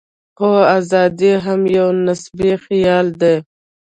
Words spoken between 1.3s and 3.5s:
هم یو نسبي خیال دی.